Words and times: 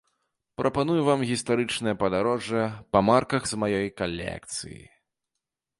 Прапаную 0.61 1.01
вам 1.09 1.19
гістарычнае 1.31 1.93
падарожжа 2.05 2.63
па 2.97 3.03
марках 3.11 3.41
з 3.53 3.65
маёй 3.65 3.87
калекцыі. 4.01 4.81